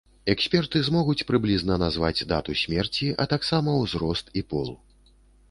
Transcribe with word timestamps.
Эксперты 0.33 0.79
змогуць 0.87 1.25
прыблізна 1.31 1.77
назваць 1.83 2.25
дату 2.33 2.57
смерці, 2.63 3.11
а 3.25 3.29
таксама 3.35 3.77
узрост 3.85 4.35
і 4.43 4.45
пол. 4.55 4.67